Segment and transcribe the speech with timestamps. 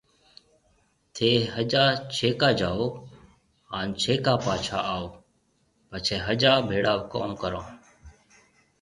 [1.15, 1.83] ٿَي سجا
[2.15, 2.85] ڇيڪا جاو
[3.69, 5.05] هانَ ڇيڪا پاچها آو
[5.89, 7.67] پڇيَ سجا ڀيڙا ڪوم ڪرون۔